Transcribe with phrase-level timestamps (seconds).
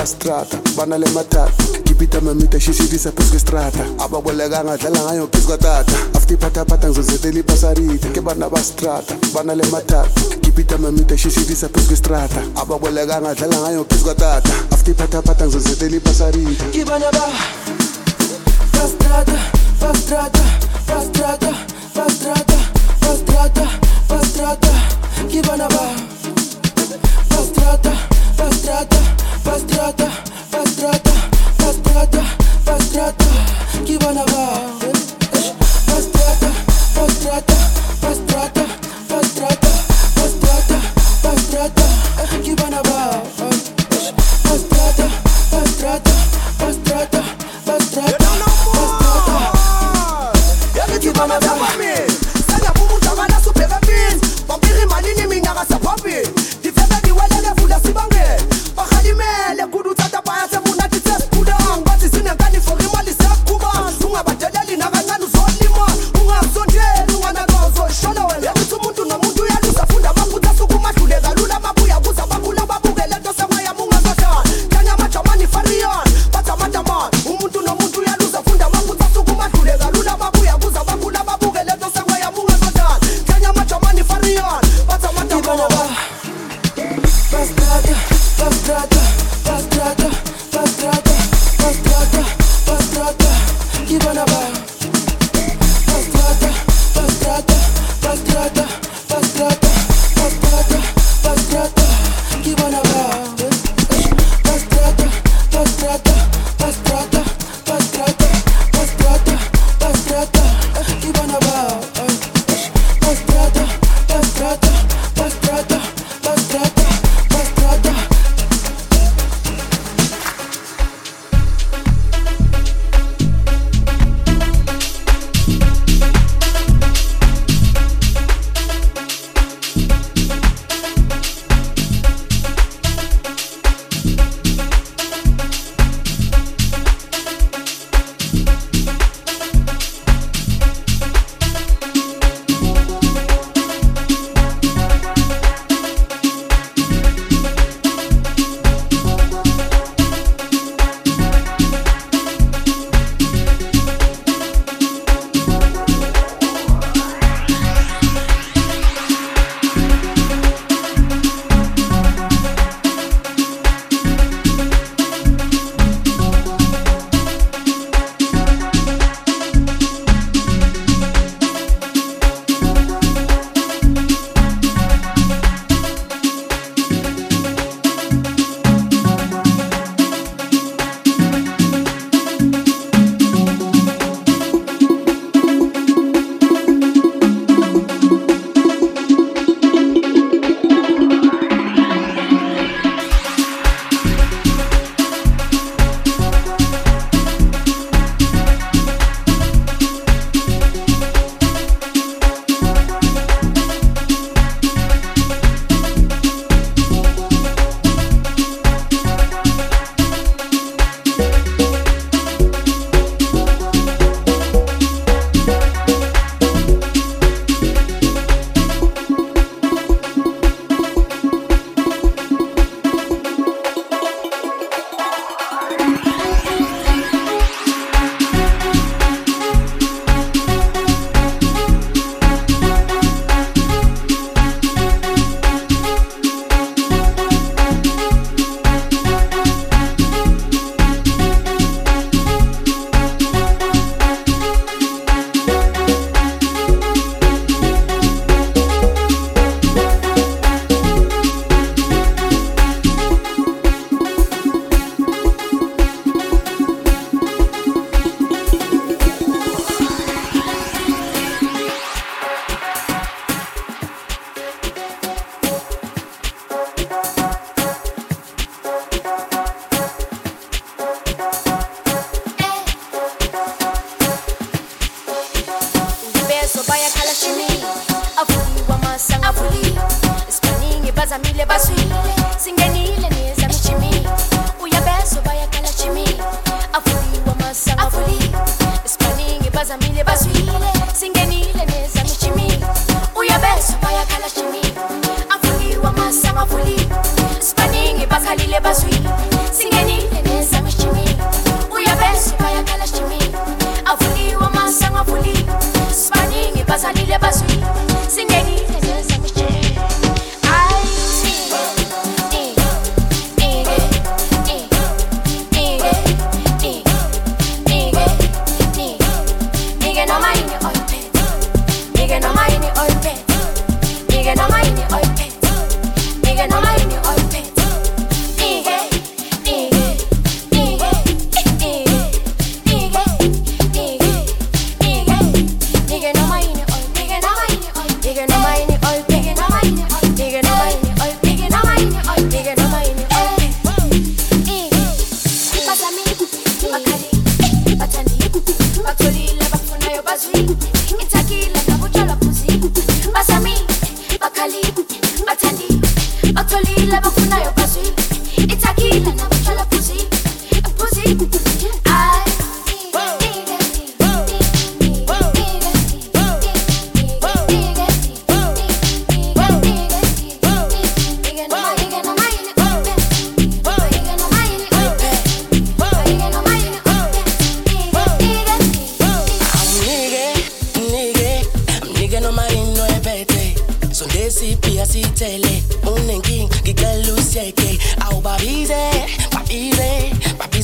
[0.00, 1.52] pa strata vana le matata
[1.84, 8.48] ngipita mamita shisivisa phezu kwestrata ababolekanga dlala ngayo phezu kwatata afutiphathaphatha ngizozethela ibasarita ke bana
[8.48, 15.96] bastrata banale matata ngipita mamita shisivisa phezu kwestrata ababolekanga dlala ngayo phezu kwatata afutiphathaphatha ngizozethela
[15.96, 17.26] ibasarita kibanaba
[18.72, 19.38] bastrata
[19.80, 20.44] bastrata
[20.88, 21.52] bastrata
[21.94, 22.58] bastrata
[23.00, 23.66] bastrata
[24.08, 24.72] bastrata
[25.28, 25.84] kibanaba
[27.30, 27.92] bastrata
[28.38, 30.10] bastrata Faz trota,
[30.50, 31.19] faz trota.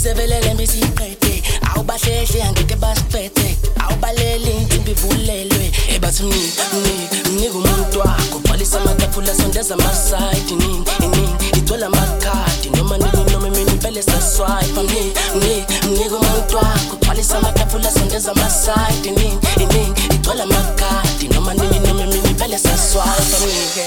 [0.06, 8.80] ngisevelele mbisiqede awubahlehle angeke basiqede awubaleli intimbi ivulelwe ebathi mnika mnika mnika umuntu wakho gcwalisa
[8.80, 15.86] amatafula sondeza amasayidi nini iningi igcwele amakhadi noma nini noma mina impela saswipe mnika mnika
[15.88, 22.28] mnika umuntu wakho gcwalisa amatafula sondeza amasayidi nini iningi igcwele amakhadi noma nini noma mina
[22.28, 23.84] impela saswipe mnika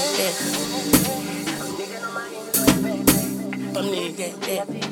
[3.82, 4.89] mnika mnika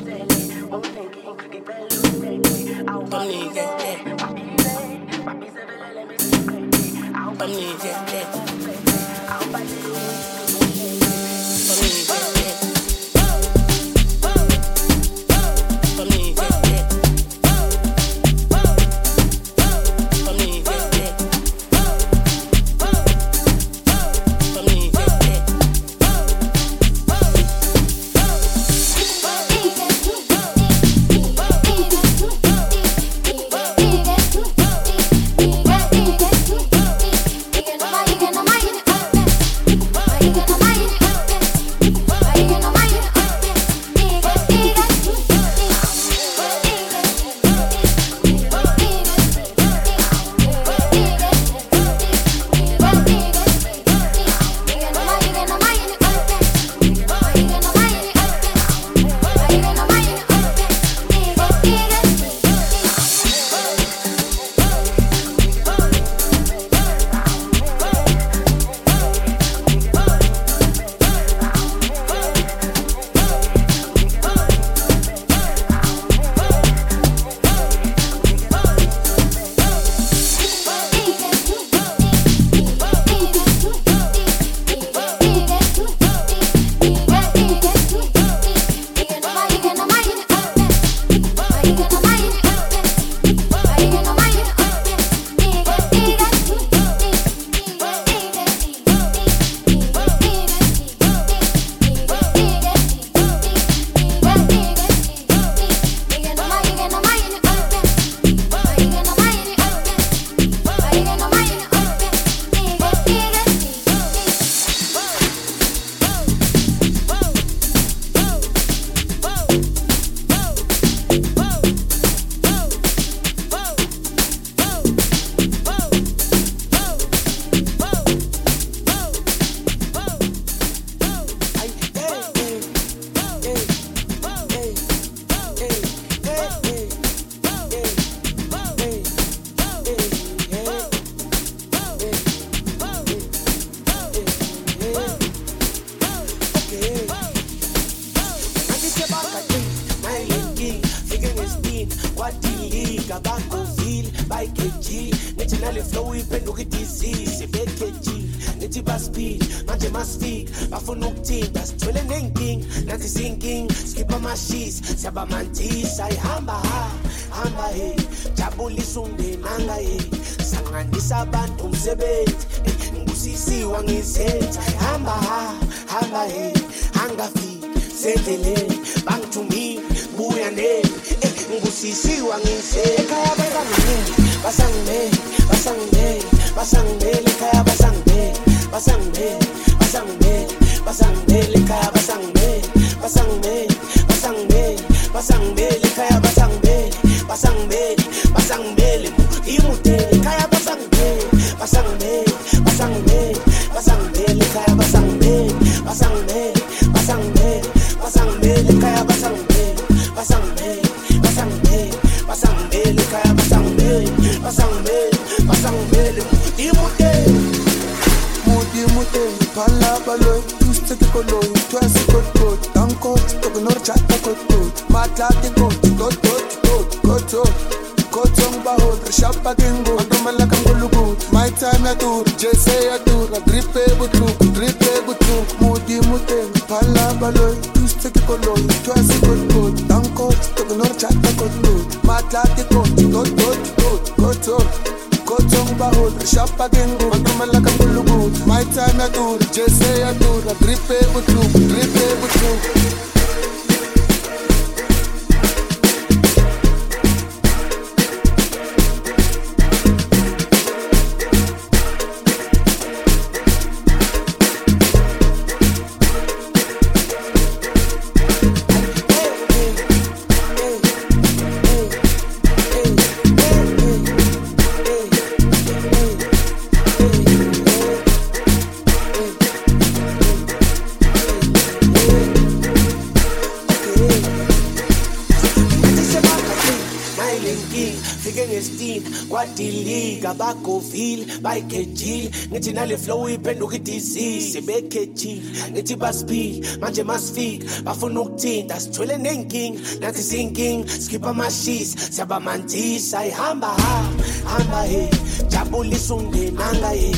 [291.42, 299.80] bayikhethile ngithi nale flow iphenduka idisease sebekhethile ngithi basiphile manje masifika bafuna ukuthinta sithwele nenkinga
[300.00, 305.08] nathi sinkinga sikhipha amashisi siyabamanzisa ihamba hamba hamba he.
[305.48, 307.12] Jabulisa umndenanga ye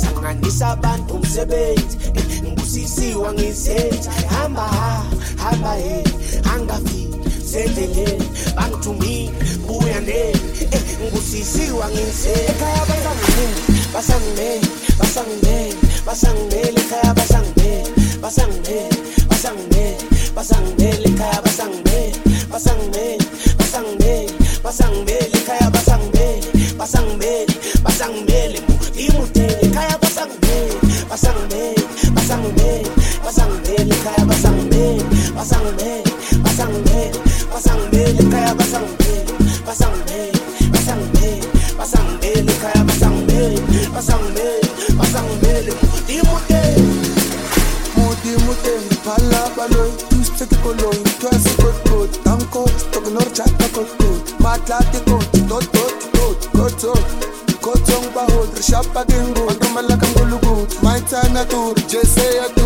[0.00, 1.96] sanganisa abantu umsebenzi
[2.42, 6.04] ngibusisiwa ngizenzi hamba hamba hamba he.
[6.54, 7.18] Angafiki
[7.50, 8.26] sendleleni
[8.56, 9.32] bangithumile
[9.66, 10.53] buya neni eh
[11.02, 13.60] ngusisiwa nginsele ekhaya basangibeni
[13.94, 17.90] basangibeni basangibeni basangibeni ekhaya basangibeni
[18.22, 18.98] basangibeni
[19.30, 20.04] basangibeni
[20.36, 22.18] basangibeni ekhaya basangibeni
[22.52, 23.26] basangibeni
[23.58, 24.32] basangibeni
[24.64, 26.46] basangibeni ekhaya basangibeni
[26.78, 28.74] basangibeni basangibeni mu
[29.04, 30.76] imutele ekhaya basangibeni
[31.10, 31.63] basangibeni
[54.64, 56.94] kotkot matlati kot tot tot tot koto
[57.60, 61.00] koto ngibaholi rishapa kengu antomela kangulukuthi my
[61.88, 62.63] jese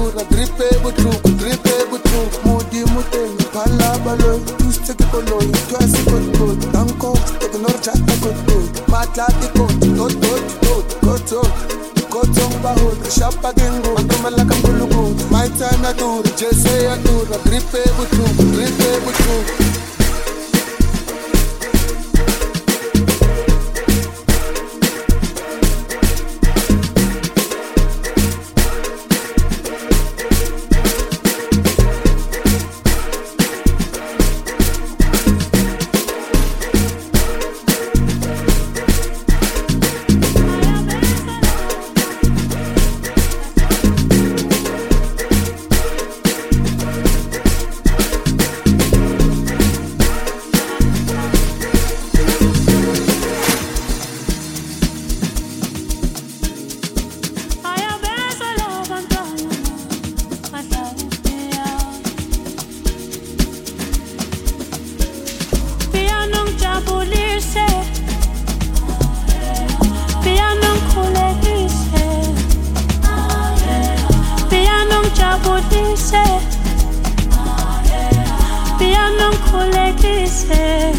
[79.49, 80.93] ngijabulise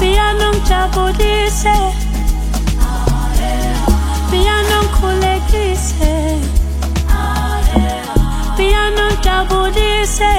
[0.00, 1.76] piano ngijabulise
[4.30, 6.12] piano ngikhulekise
[8.56, 10.32] piano ngijabulise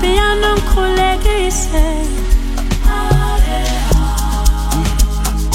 [0.00, 1.84] piano ngikhulekise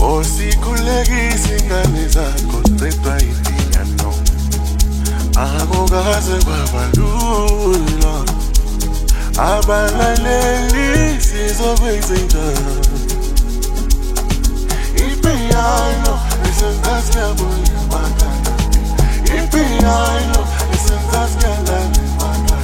[0.02, 3.43] osikhulekisa ingane zakho ipiyano
[5.36, 8.13] akukaze kwabalula
[9.38, 12.88] abalaleli sizokwenza njani
[14.96, 16.13] ipiyano
[16.50, 18.54] isenza siyabona emakhaya
[19.40, 20.40] ipiyano
[20.75, 22.58] isenza siyalala emakhaya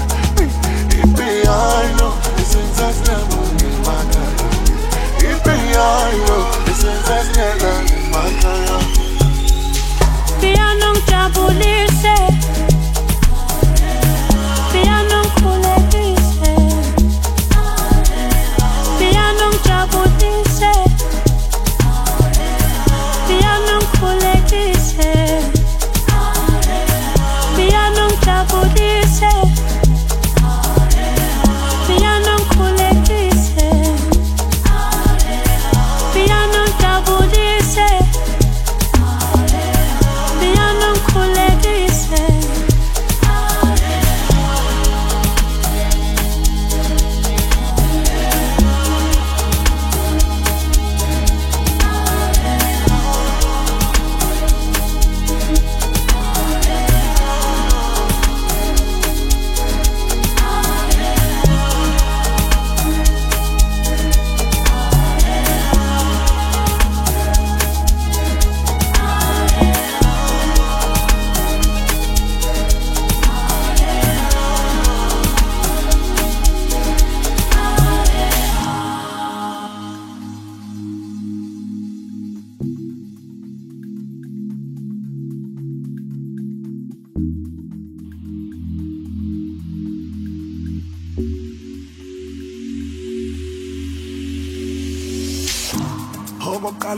[1.03, 2.07] ipiyano
[2.41, 4.47] isenza siyabona emakhaya
[5.31, 6.37] ipiyano
[6.71, 7.71] isenza siyalala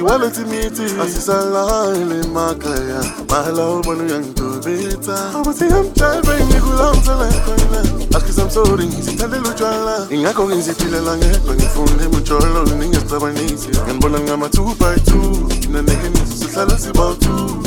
[0.00, 3.04] si wale timiti asisalale makaya.
[3.28, 7.80] Mahala ubonu yangitobeta amasiyamtshaibe ngikulamtselekhoina
[8.16, 16.34] akisamsori ngizithalela utshwala ingakho ke ngiziphilela ngedwa ngifunde mutsholo ningesicabanisi nganibona ngama-two by two nanekeniso
[16.40, 17.62] sihlala sibawu-two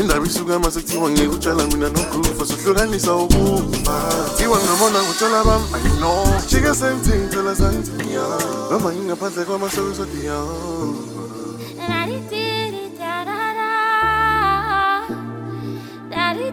[0.00, 6.12] indaba isukama sekuthiwa ngikutshala mina nogrufa sohlukanisa ukufa ah, thiwa ngamona ngotshala bam ayino
[6.48, 7.90] jike senthintsela santi
[8.70, 11.09] noma ngingaphandle kwamasokisodiyo
[11.86, 13.70] Daddy did it, da da da.
[16.10, 16.50] Daddy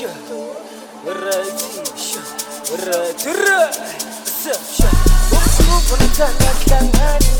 [0.00, 0.08] شا
[1.06, 2.20] ورا تيشا
[2.72, 3.70] ورا ترى
[4.44, 4.90] سب شا
[5.32, 7.39] وصوب ونتانا كان هاني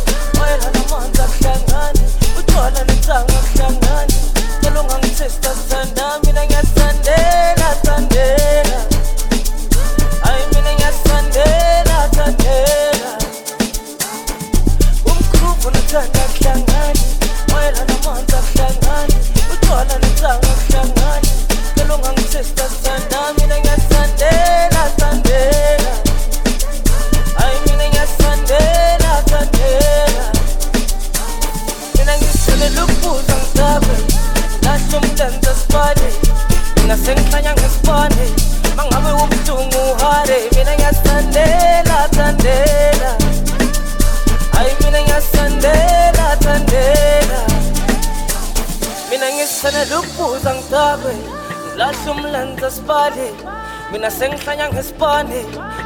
[53.93, 55.41] mina sengisanya ngesibane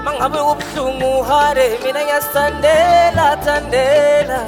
[0.04, 4.40] mangabe kubuhlungu hare mina ngiyasithandela thandela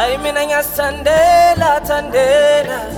[0.00, 2.97] ayi mina ngiyasithandela thandela, thandela.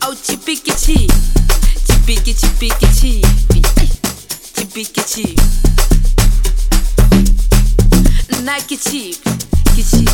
[0.00, 1.12] au chipiki chip
[1.86, 3.88] chipiki chipiki chipi Ay,
[4.56, 5.40] chipiki chip
[8.40, 9.22] nna ke chip
[9.76, 10.10] ke chip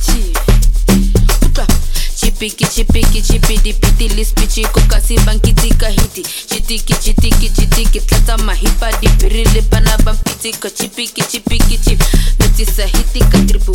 [0.00, 0.38] chip
[1.42, 1.66] utlwa
[2.16, 8.92] chipiki chipiki chipi dipiti lispichi ko kasi bankitsi ka hiti chitiki chitiki chitiki tlatsa mahipa
[9.00, 12.02] dipiri le bana ba mpitsi chipiki chipiki chip
[12.38, 13.70] metsisa hiti ka tripi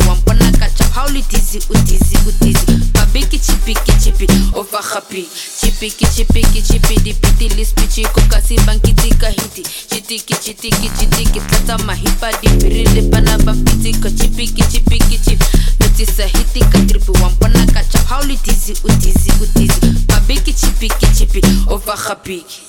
[0.78, 2.92] tšhepetša ga o le dizzy o dizzy o dizzy.
[2.92, 5.26] Babe ke chipi ke chipi o fa gapi
[5.60, 9.62] chipi ke chipi ke chipi dipiti le speche ko ka se bankitse ka hiti.
[9.62, 15.18] Chitiki chitiki chitiki tlatsa mahipa diphiri le bana ba pitse ka chipi ke chipi ke
[15.18, 15.46] chipi
[15.80, 19.46] notisa hiti ka tripi wa mpona ka tšha ga o le dizzy o dizzy o
[19.54, 19.80] dizzy.
[20.06, 22.60] Babe ke chipi ke chipi o fa gapiki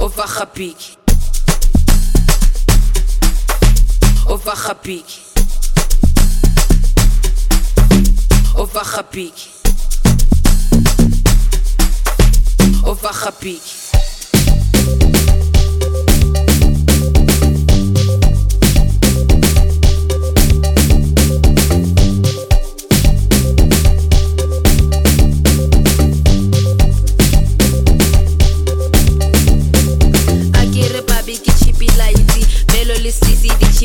[0.00, 0.99] o fa gapiki
[4.30, 5.20] o fa gapiki
[8.56, 9.50] o fa gapiki
[12.84, 15.19] o fa gapiki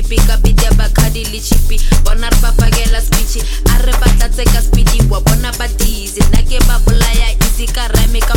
[0.06, 1.80] chipi kapita bakhadi le chipi.
[2.04, 3.42] Bona re ba pakela speechi
[3.74, 7.66] a re batla tse ka speedi wa bona ba dizi nna ke ba bolaya easy
[7.66, 8.35] ka rame ka ka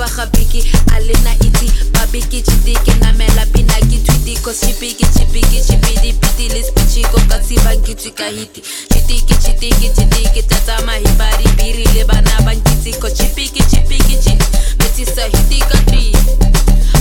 [0.00, 4.52] dripi over gapiki a lena iti babi ke chiti ke namela pina ke tweety ko
[4.52, 8.24] chipi ke chipi ke chipi di piti le speechi ko ka tsibang ke tswi ka
[8.24, 13.48] hiti chiti ke chiti ke chiti ke tata mahibari biri le bana bankitsi ko chipi
[13.48, 14.46] ke chipi ke chipi
[14.78, 16.12] metsisa hiti ka three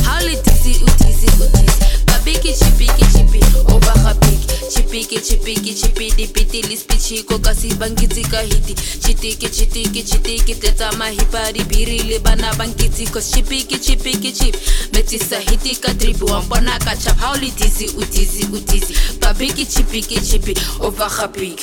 [0.05, 1.85] Holly dizzy, ooh dizzy, ooh dizzy.
[2.05, 3.39] Babiki chipiki chipi,
[3.71, 4.47] over hapiki.
[4.69, 8.73] Chipiki chipiki chipi di piti lispichi ko kasi bangiti ka hiti.
[8.75, 14.55] Chitiki chitiki chitiki teta mahipari biri le bana bangiti quality cause chipi kichipi kichip
[14.91, 21.59] beti sahiti kadribu wambona kachap hauli tizi utizi utizi babiki chipi kichipi overhabik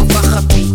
[0.00, 0.73] overhabik